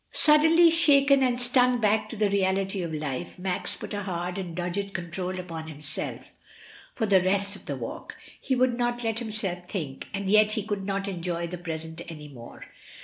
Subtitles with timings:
[0.11, 4.55] Suddenly shaken and stung back to the reality of life Max put a hard and
[4.55, 6.33] dogged control upon himself
[6.95, 10.65] for the rest of the walk; he would not let himself think, and yet he
[10.65, 12.63] could not enjoy the present any more.